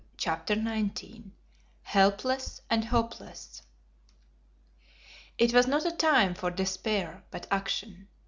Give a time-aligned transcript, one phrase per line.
[0.17, 1.29] CHAPTER XIX
[1.83, 3.61] HELPLESS AND HOPELESS
[5.37, 8.07] IT was not a time for despair, but action.